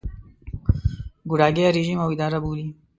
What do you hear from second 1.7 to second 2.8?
رژیم او اداره بولي.